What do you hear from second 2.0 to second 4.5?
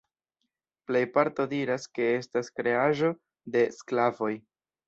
estas kreaĵo de sklavoj.